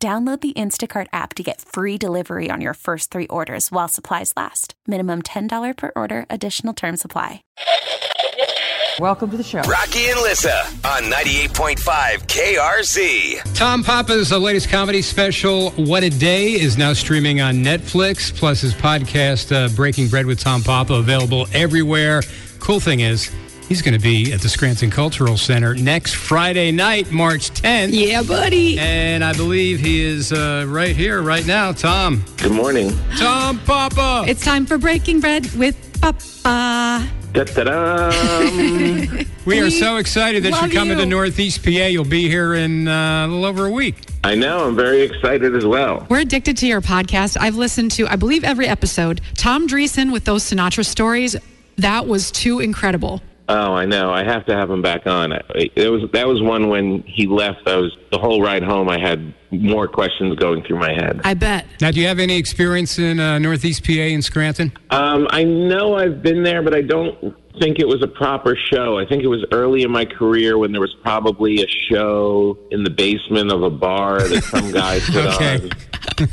Download 0.00 0.40
the 0.40 0.52
Instacart 0.52 1.08
app 1.12 1.34
to 1.34 1.42
get 1.42 1.60
free 1.60 1.98
delivery 1.98 2.50
on 2.52 2.60
your 2.60 2.74
first 2.74 3.10
three 3.10 3.26
orders 3.26 3.72
while 3.72 3.88
supplies 3.88 4.32
last. 4.36 4.74
Minimum 4.86 5.22
$10 5.22 5.76
per 5.76 5.90
order, 5.96 6.24
additional 6.30 6.72
term 6.72 6.96
supply. 6.96 7.42
Welcome 9.00 9.32
to 9.32 9.36
the 9.36 9.42
show. 9.42 9.58
Rocky 9.62 10.06
and 10.06 10.20
Lissa 10.20 10.56
on 10.84 11.02
98.5 11.10 11.82
KRZ. 12.28 13.54
Tom 13.56 13.82
Papa's 13.82 14.30
uh, 14.30 14.38
latest 14.38 14.68
comedy 14.68 15.02
special, 15.02 15.70
What 15.72 16.04
a 16.04 16.10
Day, 16.10 16.52
is 16.52 16.78
now 16.78 16.92
streaming 16.92 17.40
on 17.40 17.56
Netflix, 17.56 18.32
plus 18.32 18.60
his 18.60 18.74
podcast, 18.74 19.52
uh, 19.52 19.68
Breaking 19.74 20.06
Bread 20.06 20.26
with 20.26 20.38
Tom 20.38 20.62
Papa, 20.62 20.94
available 20.94 21.48
everywhere. 21.52 22.22
Cool 22.60 22.78
thing 22.78 23.00
is, 23.00 23.32
he's 23.68 23.82
going 23.82 23.94
to 23.94 24.00
be 24.00 24.32
at 24.32 24.40
the 24.40 24.48
Scranton 24.48 24.90
Cultural 24.90 25.36
Center 25.36 25.74
next 25.74 26.14
Friday 26.14 26.72
night, 26.72 27.10
March 27.12 27.50
10th. 27.50 27.90
Yeah, 27.92 28.22
buddy. 28.22 28.78
And 28.78 29.22
I 29.22 29.34
believe 29.34 29.78
he 29.78 30.02
is 30.02 30.32
uh, 30.32 30.64
right 30.66 30.96
here, 30.96 31.22
right 31.22 31.46
now. 31.46 31.72
Tom. 31.72 32.24
Good 32.38 32.52
morning. 32.52 32.92
Tom 33.16 33.58
Papa. 33.60 34.24
It's 34.26 34.44
time 34.44 34.66
for 34.66 34.78
Breaking 34.78 35.20
Bread 35.20 35.46
with 35.54 35.76
Papa. 36.00 37.06
Da-da-dum. 37.32 39.26
we 39.44 39.60
are 39.60 39.70
so 39.70 39.96
excited 39.96 40.42
that 40.44 40.60
you're 40.62 40.70
coming 40.70 40.96
you. 40.96 41.04
to 41.04 41.06
Northeast 41.06 41.62
PA. 41.62 41.70
You'll 41.70 42.04
be 42.04 42.26
here 42.26 42.54
in 42.54 42.88
uh, 42.88 43.26
a 43.26 43.28
little 43.28 43.44
over 43.44 43.66
a 43.66 43.70
week. 43.70 43.96
I 44.24 44.34
know. 44.34 44.66
I'm 44.66 44.74
very 44.74 45.02
excited 45.02 45.54
as 45.54 45.66
well. 45.66 46.06
We're 46.08 46.20
addicted 46.20 46.56
to 46.58 46.66
your 46.66 46.80
podcast. 46.80 47.36
I've 47.38 47.56
listened 47.56 47.90
to, 47.92 48.08
I 48.08 48.16
believe, 48.16 48.44
every 48.44 48.66
episode. 48.66 49.20
Tom 49.34 49.68
Dreesen 49.68 50.10
with 50.10 50.24
those 50.24 50.42
Sinatra 50.42 50.84
stories. 50.86 51.36
That 51.76 52.08
was 52.08 52.30
too 52.30 52.60
incredible. 52.60 53.22
Oh, 53.50 53.72
I 53.72 53.86
know. 53.86 54.12
I 54.12 54.24
have 54.24 54.44
to 54.46 54.54
have 54.54 54.70
him 54.70 54.82
back 54.82 55.06
on. 55.06 55.32
It 55.54 55.90
was 55.90 56.02
that 56.12 56.26
was 56.28 56.42
one 56.42 56.68
when 56.68 57.02
he 57.06 57.26
left. 57.26 57.66
I 57.66 57.76
was 57.76 57.96
the 58.12 58.18
whole 58.18 58.42
ride 58.42 58.62
home. 58.62 58.88
I 58.90 58.98
had 59.00 59.32
more 59.50 59.88
questions 59.88 60.36
going 60.36 60.62
through 60.64 60.78
my 60.78 60.92
head. 60.92 61.22
I 61.24 61.32
bet. 61.32 61.66
Now, 61.80 61.90
do 61.90 61.98
you 62.00 62.06
have 62.08 62.18
any 62.18 62.36
experience 62.36 62.98
in 62.98 63.18
uh, 63.18 63.38
Northeast 63.38 63.84
PA 63.86 63.92
in 63.92 64.20
Scranton? 64.20 64.72
Um, 64.90 65.26
I 65.30 65.44
know 65.44 65.96
I've 65.96 66.22
been 66.22 66.42
there, 66.42 66.62
but 66.62 66.74
I 66.74 66.82
don't 66.82 67.34
think 67.58 67.78
it 67.78 67.88
was 67.88 68.02
a 68.02 68.06
proper 68.06 68.54
show. 68.70 68.98
I 68.98 69.06
think 69.06 69.22
it 69.24 69.28
was 69.28 69.44
early 69.50 69.82
in 69.82 69.90
my 69.90 70.04
career 70.04 70.58
when 70.58 70.70
there 70.72 70.80
was 70.82 70.94
probably 71.02 71.62
a 71.62 71.66
show 71.90 72.56
in 72.70 72.84
the 72.84 72.90
basement 72.90 73.50
of 73.50 73.62
a 73.62 73.70
bar 73.70 74.20
that 74.28 74.44
some 74.44 74.70
guy 74.72 75.00
put 75.06 75.26
Okay. 75.34 75.54
on. 75.62 75.70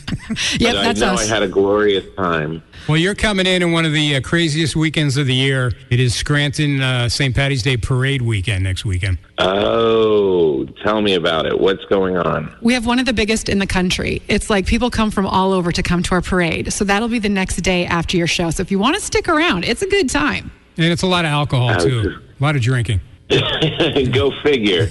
Yep, 0.60 0.74
But 0.76 0.84
that's 0.84 1.02
I 1.02 1.06
know 1.08 1.14
us. 1.14 1.30
I 1.30 1.34
had 1.34 1.44
a 1.44 1.48
glorious 1.48 2.06
time. 2.16 2.64
Well, 2.88 2.98
you're 2.98 3.16
coming 3.16 3.46
in 3.46 3.62
in 3.62 3.72
one 3.72 3.86
of 3.86 3.94
the 3.94 4.16
uh, 4.16 4.22
craziest 4.22 4.76
weekends 4.76 5.18
of 5.18 5.28
the 5.28 5.34
year. 5.34 5.72
It 5.90 6.00
is 6.00 6.16
Scranton 6.16 6.82
uh, 6.82 7.10
St. 7.10 7.36
Patty's 7.36 7.62
Day 7.64 7.78
Parade 7.78 8.22
weekend 8.22 8.64
next 8.64 8.86
weekend. 8.86 9.18
Oh, 9.38 10.66
tell 10.84 11.02
me 11.02 11.14
about 11.14 11.46
it. 11.46 11.60
What's 11.60 11.84
going 11.86 12.18
on? 12.18 12.56
we 12.62 12.74
have 12.74 12.86
one 12.86 13.00
of 13.00 13.06
the 13.06 13.14
biggest 13.14 13.50
in 13.50 13.60
the 13.60 13.68
country. 13.68 14.22
It's 14.28 14.50
like 14.50 14.66
people 14.66 14.90
come 14.90 15.12
from 15.12 15.26
all 15.26 15.52
over 15.52 15.72
to 15.72 15.84
come 15.84 16.02
to 16.04 16.12
our 16.16 16.22
parade. 16.22 16.72
So 16.74 16.84
that'll 16.86 17.10
be 17.10 17.20
the 17.20 17.30
next 17.30 17.58
day 17.58 17.86
after 17.86 18.18
your 18.18 18.28
show. 18.28 18.50
So 18.50 18.62
if 18.62 18.72
you 18.72 18.80
want 18.80 18.96
to 18.96 19.02
stick 19.02 19.28
around, 19.28 19.66
it's 19.66 19.82
a 19.82 19.88
good 19.90 20.10
time. 20.10 20.52
And 20.78 20.88
it's 20.88 21.04
a 21.04 21.08
lot 21.08 21.26
of 21.26 21.30
alcohol, 21.32 21.76
too. 21.80 22.18
A 22.40 22.44
lot 22.44 22.56
of 22.56 22.62
drinking. 22.62 23.00
Go 24.12 24.32
figure. 24.44 24.88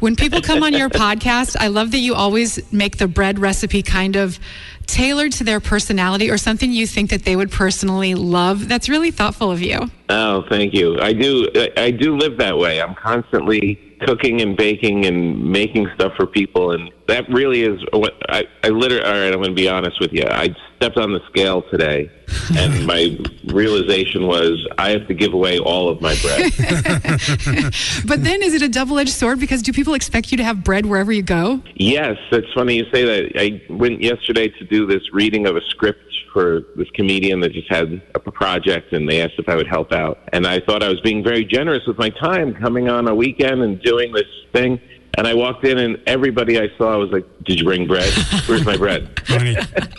When 0.00 0.16
people 0.16 0.40
come 0.40 0.62
on 0.62 0.72
your 0.72 0.88
podcast, 0.88 1.54
I 1.58 1.68
love 1.68 1.90
that 1.90 1.98
you 1.98 2.14
always 2.14 2.72
make 2.72 2.96
the 2.96 3.06
bread 3.06 3.38
recipe 3.38 3.82
kind 3.82 4.16
of 4.16 4.38
tailored 4.86 5.32
to 5.32 5.44
their 5.44 5.60
personality 5.60 6.30
or 6.30 6.38
something 6.38 6.72
you 6.72 6.86
think 6.86 7.10
that 7.10 7.24
they 7.24 7.36
would 7.36 7.50
personally 7.50 8.14
love. 8.14 8.68
That's 8.68 8.88
really 8.88 9.10
thoughtful 9.10 9.50
of 9.50 9.60
you. 9.60 9.90
Oh, 10.08 10.44
thank 10.48 10.74
you. 10.74 11.00
I 11.00 11.12
do. 11.12 11.48
I 11.76 11.90
do 11.90 12.16
live 12.16 12.38
that 12.38 12.58
way. 12.58 12.80
I'm 12.80 12.94
constantly 12.94 13.80
cooking 14.06 14.42
and 14.42 14.56
baking 14.56 15.06
and 15.06 15.50
making 15.50 15.88
stuff 15.94 16.12
for 16.16 16.26
people, 16.26 16.72
and 16.72 16.90
that 17.08 17.28
really 17.30 17.62
is 17.62 17.80
what 17.92 18.14
I. 18.28 18.44
I 18.62 18.68
literally. 18.68 19.04
All 19.04 19.12
right, 19.12 19.32
I'm 19.32 19.38
going 19.38 19.50
to 19.50 19.54
be 19.54 19.68
honest 19.68 19.98
with 20.00 20.12
you. 20.12 20.24
I 20.30 20.54
stepped 20.76 20.98
on 20.98 21.12
the 21.12 21.20
scale 21.30 21.62
today, 21.70 22.10
and 22.58 22.86
my 22.94 23.16
realization 23.46 24.26
was 24.26 24.66
I 24.76 24.90
have 24.90 25.08
to 25.08 25.14
give 25.14 25.32
away 25.32 25.58
all 25.58 25.88
of 25.88 26.02
my 26.02 26.14
bread. 26.22 26.52
But 28.06 28.22
then 28.22 28.42
is 28.42 28.54
it 28.54 28.62
a 28.62 28.68
double 28.68 28.98
edged 28.98 29.12
sword? 29.12 29.40
Because 29.40 29.62
do 29.62 29.72
people 29.72 29.94
expect 29.94 30.30
you 30.30 30.36
to 30.36 30.44
have 30.44 30.62
bread 30.62 30.86
wherever 30.86 31.12
you 31.12 31.22
go? 31.22 31.62
yes, 31.76 32.16
it's 32.30 32.52
funny 32.52 32.76
you 32.76 32.84
say 32.92 33.04
that. 33.04 33.32
I 33.36 33.62
went 33.72 34.02
yesterday 34.02 34.48
to 34.48 34.64
do 34.74 34.86
this 34.86 35.02
reading 35.12 35.46
of 35.46 35.56
a 35.56 35.60
script 35.70 36.02
for 36.32 36.62
this 36.74 36.90
comedian 36.94 37.38
that 37.40 37.52
just 37.52 37.70
had 37.70 38.02
a 38.14 38.18
project, 38.18 38.92
and 38.92 39.08
they 39.08 39.22
asked 39.22 39.34
if 39.38 39.48
I 39.48 39.54
would 39.54 39.68
help 39.68 39.92
out, 39.92 40.18
and 40.32 40.46
I 40.46 40.60
thought 40.60 40.82
I 40.82 40.88
was 40.88 41.00
being 41.00 41.22
very 41.22 41.44
generous 41.44 41.86
with 41.86 41.96
my 41.96 42.10
time, 42.10 42.54
coming 42.54 42.88
on 42.88 43.06
a 43.06 43.14
weekend 43.14 43.62
and 43.62 43.80
doing 43.80 44.12
this 44.12 44.26
thing. 44.52 44.80
And 45.16 45.28
I 45.28 45.34
walked 45.34 45.64
in, 45.64 45.78
and 45.78 46.02
everybody 46.08 46.58
I 46.58 46.66
saw 46.76 46.98
was 46.98 47.10
like, 47.12 47.24
"Did 47.44 47.60
you 47.60 47.64
bring 47.64 47.86
bread? 47.86 48.12
Where's 48.46 48.64
my 48.64 48.76
bread?" 48.76 49.08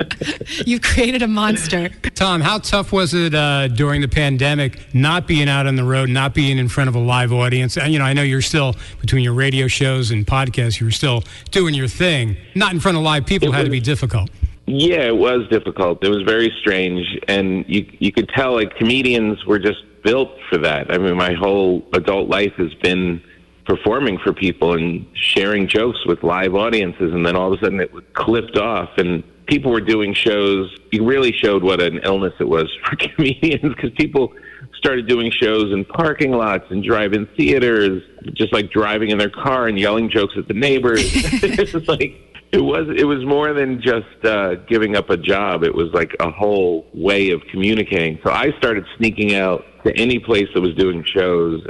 You've 0.66 0.82
created 0.82 1.22
a 1.22 1.28
monster. 1.28 1.88
Tom, 2.16 2.42
how 2.42 2.58
tough 2.58 2.92
was 2.92 3.14
it 3.14 3.34
uh, 3.34 3.70
during 3.70 4.02
the 4.02 4.10
pandemic 4.10 4.94
not 4.94 5.26
being 5.26 5.48
out 5.48 5.68
on 5.68 5.78
the 5.78 5.86
road, 5.86 6.10
not 6.10 6.34
being 6.34 6.58
in 6.58 6.68
front 6.68 6.90
of 6.90 6.96
a 6.96 7.00
live 7.00 7.32
audience? 7.32 7.78
And, 7.78 7.94
you 7.94 8.00
know, 8.00 8.06
I 8.06 8.12
know 8.12 8.24
you're 8.24 8.42
still, 8.42 8.76
between 9.00 9.24
your 9.24 9.34
radio 9.34 9.68
shows 9.68 10.12
and 10.12 10.28
podcasts, 10.28 10.82
you 10.82 10.86
were 10.86 10.92
still 10.92 11.24
doing 11.52 11.74
your 11.74 11.88
thing. 11.88 12.36
Not 12.54 12.74
in 12.74 12.82
front 12.82 12.98
of 12.98 13.04
live 13.04 13.26
people 13.26 13.54
had 13.54 13.64
to 13.64 13.72
be 13.72 13.80
difficult. 13.80 14.30
Yeah, 14.68 15.02
it 15.02 15.18
was 15.18 15.48
difficult. 15.50 16.04
It 16.04 16.10
was 16.10 16.24
very 16.24 16.52
strange, 16.60 17.06
and 17.28 17.66
you 17.68 17.86
you 18.00 18.12
could 18.12 18.30
tell 18.30 18.56
like 18.56 18.76
comedians 18.76 19.46
were 19.46 19.60
just 19.60 19.84
built 20.04 20.32
for 20.50 20.58
that. 20.60 20.92
I 20.92 20.98
mean, 20.98 21.16
my 21.16 21.34
whole 21.34 21.86
adult 21.94 22.30
life 22.30 22.54
has 22.58 22.74
been 22.76 23.22
performing 23.66 24.18
for 24.20 24.34
people 24.34 24.74
and 24.74 25.06
sharing 25.14 25.68
jokes 25.68 26.04
with 26.06 26.24
live 26.24 26.56
audiences, 26.56 27.14
and 27.14 27.26
then 27.26 27.36
all 27.36 27.54
of 27.54 27.60
a 27.60 27.64
sudden 27.64 27.80
it 27.80 27.94
was 27.94 28.04
clipped 28.14 28.58
off, 28.58 28.90
and 28.98 29.24
people 29.46 29.72
were 29.72 29.82
doing 29.82 30.14
shows. 30.16 30.76
It 30.92 31.02
really 31.04 31.32
showed 31.32 31.64
what 31.64 31.80
an 31.80 32.00
illness 32.04 32.34
it 32.40 32.48
was 32.48 32.72
for 32.86 32.96
comedians 32.96 33.76
because 33.76 33.92
people 33.92 34.34
started 34.78 35.08
doing 35.08 35.32
shows 35.32 35.72
in 35.74 35.86
parking 35.86 36.32
lots 36.32 36.66
and 36.70 36.84
drive-in 36.84 37.28
theaters, 37.38 38.04
just 38.34 38.54
like 38.54 38.72
driving 38.72 39.10
in 39.10 39.18
their 39.18 39.30
car 39.30 39.68
and 39.68 39.80
yelling 39.80 40.10
jokes 40.10 40.34
at 40.38 40.48
the 40.48 40.54
neighbors. 40.54 41.02
it's 41.14 41.88
like 41.88 42.35
it 42.56 42.64
was 42.64 42.88
it 42.98 43.04
was 43.04 43.26
more 43.26 43.54
than 43.54 43.82
just 43.82 44.24
uh, 44.24 44.56
giving 44.68 44.96
up 44.96 45.10
a 45.10 45.18
job. 45.18 45.64
It 45.64 45.76
was 45.76 45.90
like 45.94 46.16
a 46.22 46.32
whole 46.32 46.88
way 46.94 47.32
of 47.32 47.42
communicating. 47.52 48.18
So 48.24 48.32
I 48.32 48.52
started 48.58 48.86
sneaking 48.98 49.36
out 49.36 49.66
to 49.84 49.94
any 49.98 50.20
place 50.20 50.48
that 50.54 50.62
was 50.62 50.74
doing 50.76 51.04
shows 51.04 51.62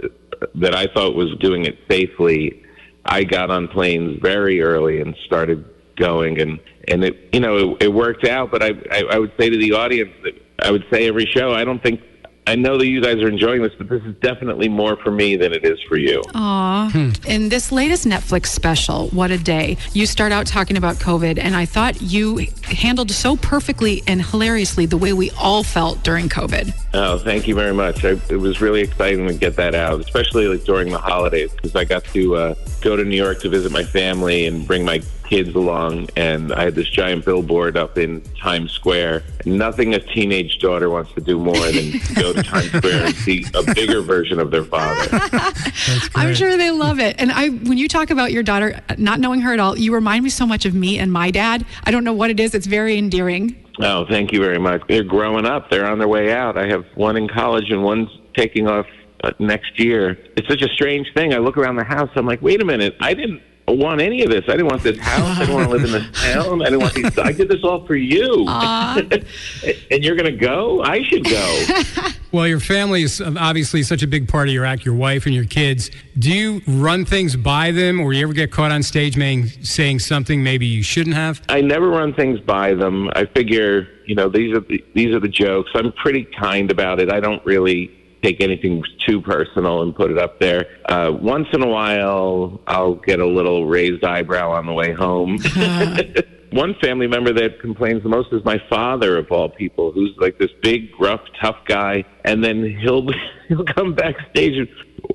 that 0.54 0.76
I 0.76 0.86
thought 0.94 1.16
was 1.16 1.36
doing 1.40 1.66
it 1.66 1.80
safely. 1.90 2.64
I 3.04 3.24
got 3.24 3.50
on 3.50 3.68
planes 3.68 4.20
very 4.22 4.62
early 4.62 5.02
and 5.02 5.16
started 5.26 5.66
going, 5.96 6.40
and 6.40 6.60
and 6.88 7.04
it 7.04 7.30
you 7.34 7.40
know 7.40 7.58
it, 7.58 7.86
it 7.86 7.94
worked 7.94 8.28
out. 8.28 8.52
But 8.52 8.62
I, 8.62 8.74
I 8.92 9.04
I 9.14 9.20
would 9.20 9.34
say 9.40 9.50
to 9.50 9.58
the 9.58 9.74
audience 9.74 10.12
that 10.24 10.34
I 10.64 10.70
would 10.70 10.86
say 10.92 11.08
every 11.08 11.26
show. 11.26 11.52
I 11.54 11.64
don't 11.64 11.82
think. 11.82 12.00
I 12.48 12.54
know 12.56 12.78
that 12.78 12.86
you 12.86 13.02
guys 13.02 13.22
are 13.24 13.28
enjoying 13.28 13.64
this, 13.64 13.74
but 13.76 13.90
this 13.90 14.04
is 14.04 14.16
definitely 14.18 14.70
more 14.70 14.96
for 14.98 15.10
me 15.10 15.36
than 15.36 15.52
it 15.52 15.66
is 15.66 15.82
for 15.82 15.98
you. 15.98 16.22
Aw. 16.36 17.14
In 17.28 17.50
this 17.50 17.72
latest 17.72 18.06
Netflix 18.06 18.48
special, 18.48 19.08
What 19.10 19.32
a 19.32 19.38
Day, 19.38 19.78
you 19.94 20.06
start 20.06 20.32
out 20.32 20.46
talking 20.46 20.78
about 20.78 20.98
COVID, 20.98 21.40
and 21.40 21.56
I 21.56 21.66
thought 21.66 22.02
you 22.02 22.46
handled 22.64 23.10
so 23.10 23.36
perfectly 23.36 24.04
and 24.06 24.24
hilariously 24.24 24.86
the 24.86 24.98
way 24.98 25.12
we 25.12 25.32
all 25.32 25.64
felt 25.64 26.04
during 26.04 26.30
COVID. 26.30 26.72
Oh, 26.94 27.18
thank 27.18 27.48
you 27.48 27.56
very 27.56 27.74
much. 27.74 28.06
I, 28.06 28.20
it 28.30 28.40
was 28.40 28.62
really 28.62 28.82
exciting 28.82 29.28
to 29.28 29.34
get 29.34 29.56
that 29.56 29.74
out, 29.74 30.00
especially 30.00 30.48
like 30.48 30.64
during 30.66 30.90
the 30.90 31.00
holidays, 31.00 31.52
because 31.52 31.76
I 31.76 31.84
got 31.84 32.04
to 32.06 32.36
uh, 32.36 32.56
go 32.82 32.96
to 32.96 33.04
New 33.04 33.18
York 33.18 33.40
to 33.42 33.50
visit 33.50 33.72
my 33.72 33.84
family 33.84 34.46
and 34.46 34.68
bring 34.68 34.86
my 34.86 35.02
kids 35.26 35.56
along, 35.56 36.10
and 36.16 36.54
I 36.54 36.64
had 36.64 36.76
this 36.76 36.90
giant 36.90 37.26
billboard 37.26 37.78
up 37.78 37.98
in 37.98 38.22
Times 38.40 38.72
Square. 38.72 39.24
Nothing 39.46 39.94
a 39.94 40.00
teenage 40.00 40.60
daughter 40.60 40.90
wants 40.90 41.12
to 41.14 41.22
do 41.22 41.40
more 41.40 41.58
than 41.58 41.92
go 42.16 42.34
to 42.34 42.44
Times 42.44 42.72
Square 42.72 43.06
and 43.06 43.16
see 43.16 43.46
a 43.54 43.74
bigger 43.74 44.02
version 44.02 44.40
of 44.40 44.52
their 44.52 44.64
father. 44.64 45.08
I'm 46.16 46.34
sure 46.34 46.58
they 46.58 46.72
love 46.72 47.00
it. 47.00 47.16
And 47.20 47.32
I, 47.32 47.50
when 47.50 47.78
you 47.78 47.88
talk 47.88 48.10
about 48.10 48.32
your 48.32 48.44
daughter, 48.44 48.80
not 48.98 49.20
knowing 49.20 49.42
her 49.42 49.54
at 49.54 49.60
all, 49.60 49.78
you 49.78 49.94
remind 49.94 50.24
me 50.24 50.30
so 50.30 50.46
much 50.46 50.66
of 50.66 50.74
me 50.74 51.00
and 51.00 51.12
my 51.12 51.32
dad. 51.32 51.66
I 51.84 51.92
don't 51.92 52.04
know 52.04 52.14
what 52.14 52.30
it 52.30 52.40
is. 52.40 52.56
It's 52.56 52.68
very 52.68 52.98
endearing. 52.98 53.56
Oh, 53.82 54.06
thank 54.08 54.32
you 54.32 54.40
very 54.40 54.60
much. 54.60 54.82
They're 54.88 55.04
growing 55.04 55.46
up. 55.46 55.70
They're 55.70 55.88
on 55.88 56.00
their 56.00 56.08
way 56.08 56.32
out. 56.32 56.58
I 56.58 56.68
have 56.68 56.86
one 56.96 57.18
in 57.18 57.28
college 57.28 57.70
and 57.70 57.84
one's 57.84 58.10
taking 58.36 58.68
off 58.68 58.86
uh, 59.24 59.32
next 59.40 59.80
year. 59.80 60.18
It's 60.38 60.48
such 60.48 60.62
a 60.62 60.70
strange 60.70 61.08
thing. 61.14 61.34
I 61.34 61.38
look 61.38 61.58
around 61.58 61.76
the 61.76 61.84
house. 61.84 62.10
I'm 62.16 62.26
like, 62.26 62.42
wait 62.42 62.62
a 62.62 62.66
minute. 62.66 62.96
I 63.02 63.14
didn't. 63.14 63.42
Want 63.74 64.02
any 64.02 64.24
of 64.24 64.30
this. 64.30 64.44
I 64.48 64.52
didn't 64.52 64.68
want 64.68 64.84
this 64.84 65.00
house. 65.00 65.38
I 65.38 65.40
didn't 65.40 65.56
want 65.56 65.70
to 65.70 65.76
live 65.76 65.84
in 65.86 65.92
this 65.92 66.22
town. 66.34 66.62
I 66.62 66.66
didn't 66.66 66.82
want 66.82 66.94
these. 66.94 67.18
I 67.18 67.32
did 67.32 67.50
this 67.50 67.64
all 67.64 67.86
for 67.86 67.96
you. 67.96 68.48
and 68.48 70.04
you're 70.04 70.16
going 70.16 70.32
to 70.32 70.38
go? 70.38 70.84
I 70.84 71.04
should 71.04 71.26
go. 71.26 71.66
Well, 72.36 72.50
your 72.50 72.60
family 72.60 73.04
is 73.04 73.22
obviously 73.22 73.82
such 73.82 74.04
a 74.04 74.08
big 74.08 74.28
part 74.28 74.50
of 74.50 74.54
your 74.54 74.66
act, 74.66 74.84
your 74.84 74.94
wife 74.94 75.26
and 75.26 75.34
your 75.34 75.46
kids. 75.46 75.90
Do 76.20 76.34
you 76.34 76.62
run 76.68 77.06
things 77.06 77.38
by 77.38 77.72
them, 77.72 78.02
or 78.02 78.12
you 78.12 78.24
ever 78.24 78.34
get 78.34 78.52
caught 78.52 78.74
on 78.74 78.84
stage 78.84 79.16
maying, 79.16 79.48
saying 79.48 80.00
something 80.00 80.44
maybe 80.44 80.66
you 80.66 80.84
shouldn't 80.84 81.16
have? 81.16 81.42
I 81.48 81.62
never 81.62 81.88
run 81.88 82.14
things 82.14 82.42
by 82.42 82.74
them. 82.74 83.10
I 83.16 83.24
figure, 83.24 83.88
you 84.06 84.16
know, 84.16 84.28
these 84.28 84.54
are 84.54 84.60
the, 84.60 84.84
these 84.94 85.16
are 85.16 85.22
the 85.22 85.30
jokes. 85.30 85.72
I'm 85.76 85.94
pretty 85.94 86.26
kind 86.26 86.70
about 86.72 87.00
it. 87.00 87.10
I 87.10 87.22
don't 87.22 87.46
really 87.46 87.90
take 88.26 88.42
anything 88.42 88.84
too 89.06 89.22
personal 89.22 89.82
and 89.84 89.96
put 89.96 90.12
it 90.12 90.18
up 90.18 90.40
there. 90.40 90.66
Uh, 90.86 91.12
once 91.12 91.48
in 91.54 91.62
a 91.62 91.68
while, 91.68 92.60
I'll 92.68 92.96
get 92.96 93.20
a 93.20 93.26
little 93.26 93.68
raised 93.68 94.04
eyebrow 94.04 94.52
on 94.52 94.66
the 94.66 94.74
way 94.74 94.94
home. 94.94 95.38
One 96.52 96.76
family 96.82 97.08
member 97.08 97.34
that 97.34 97.60
complains 97.60 98.04
the 98.04 98.10
most 98.10 98.32
is 98.32 98.44
my 98.46 98.62
father, 98.70 99.18
of 99.18 99.30
all 99.32 99.50
people, 99.50 99.92
who's 99.92 100.16
like 100.18 100.38
this 100.38 100.52
big, 100.62 100.90
rough, 101.00 101.22
tough 101.42 101.58
guy, 101.68 102.06
and 102.24 102.44
then 102.44 102.78
he'll 102.82 103.08
he'll 103.48 103.66
come 103.66 103.94
backstage 103.94 104.58
and 104.58 104.68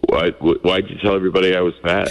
why 0.08 0.30
why'd 0.30 0.88
you 0.88 0.98
tell 0.98 1.14
everybody 1.14 1.54
I 1.56 1.60
was 1.60 1.74
fat? 1.82 2.08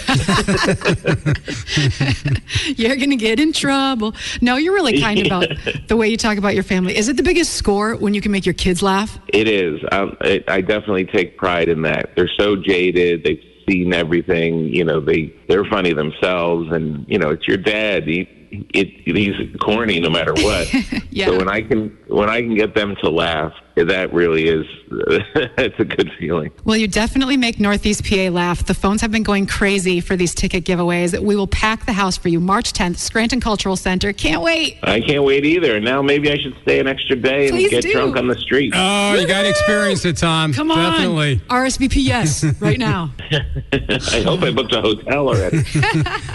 you're 2.78 2.96
going 2.96 3.10
to 3.10 3.16
get 3.16 3.38
in 3.40 3.52
trouble. 3.52 4.14
No, 4.40 4.56
you're 4.56 4.74
really 4.74 5.00
kind 5.00 5.18
about 5.26 5.48
the 5.88 5.96
way 5.96 6.08
you 6.08 6.16
talk 6.16 6.38
about 6.38 6.54
your 6.54 6.64
family. 6.64 6.96
Is 6.96 7.08
it 7.08 7.16
the 7.16 7.22
biggest 7.22 7.54
score 7.54 7.96
when 7.96 8.14
you 8.14 8.20
can 8.20 8.32
make 8.32 8.46
your 8.46 8.54
kids 8.54 8.82
laugh? 8.82 9.18
It 9.28 9.48
is. 9.48 9.80
Um, 9.92 10.16
it, 10.22 10.44
I 10.48 10.60
definitely 10.60 11.06
take 11.06 11.36
pride 11.36 11.68
in 11.68 11.82
that. 11.82 12.10
They're 12.16 12.30
so 12.38 12.56
jaded. 12.56 13.24
They've 13.24 13.42
seen 13.68 13.94
everything. 13.94 14.66
You 14.66 14.84
know, 14.84 15.00
they 15.00 15.34
they're 15.48 15.64
funny 15.64 15.92
themselves, 15.92 16.70
and 16.72 17.04
you 17.08 17.18
know, 17.18 17.30
it's 17.30 17.46
your 17.46 17.56
dad. 17.56 18.06
He, 18.06 18.28
it, 18.74 18.88
he's 19.04 19.34
corny 19.60 20.00
no 20.00 20.10
matter 20.10 20.32
what. 20.32 20.72
yeah. 21.10 21.26
So 21.26 21.38
when 21.38 21.48
I 21.48 21.62
can 21.62 21.96
when 22.08 22.28
I 22.28 22.40
can 22.40 22.54
get 22.56 22.74
them 22.74 22.96
to 23.02 23.10
laugh, 23.10 23.52
that 23.76 24.12
really 24.12 24.48
is 24.48 24.66
it's 24.90 25.78
a 25.78 25.84
good 25.84 26.10
feeling. 26.18 26.50
Well, 26.64 26.76
you 26.76 26.88
definitely 26.88 27.36
make 27.36 27.60
Northeast 27.60 28.04
PA 28.04 28.28
laugh. 28.30 28.66
The 28.66 28.74
phones 28.74 29.00
have 29.00 29.10
been 29.10 29.22
going 29.22 29.46
crazy 29.46 30.00
for 30.00 30.16
these 30.16 30.34
ticket 30.34 30.64
giveaways. 30.64 31.18
We 31.18 31.36
will 31.36 31.46
pack 31.46 31.86
the 31.86 31.92
house 31.92 32.16
for 32.16 32.28
you 32.28 32.40
March 32.40 32.72
10th, 32.72 32.96
Scranton 32.96 33.40
Cultural 33.40 33.76
Center. 33.76 34.12
Can't 34.12 34.42
wait. 34.42 34.78
I 34.82 35.00
can't 35.00 35.24
wait 35.24 35.44
either. 35.44 35.80
Now 35.80 36.02
maybe 36.02 36.30
I 36.30 36.36
should 36.38 36.56
stay 36.62 36.80
an 36.80 36.88
extra 36.88 37.16
day 37.16 37.48
and 37.48 37.58
get 37.70 37.82
do. 37.82 37.92
drunk 37.92 38.16
on 38.16 38.26
the 38.26 38.36
street. 38.36 38.72
Oh, 38.74 39.14
you 39.14 39.26
got 39.26 39.42
to 39.42 39.48
experience 39.48 40.04
it, 40.04 40.16
Tom. 40.16 40.52
Come 40.52 40.70
on. 40.70 40.92
Definitely. 40.92 41.36
RSVP 41.48 41.96
yes 41.96 42.44
right 42.60 42.78
now. 42.78 43.12
I 43.72 44.22
hope 44.24 44.42
I 44.42 44.50
booked 44.50 44.72
a 44.74 44.80
hotel 44.80 45.28
already. 45.28 45.58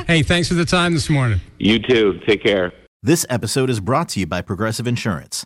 Hey, 0.08 0.24
thanks 0.24 0.48
for 0.48 0.54
the 0.54 0.66
time 0.66 0.94
this 0.94 1.10
morning. 1.10 1.42
you 1.60 1.80
too. 1.80 2.20
Take 2.28 2.44
care. 2.44 2.72
This 3.04 3.26
episode 3.30 3.70
is 3.70 3.80
brought 3.80 4.10
to 4.10 4.20
you 4.20 4.26
by 4.26 4.42
Progressive 4.42 4.88
Insurance. 4.88 5.46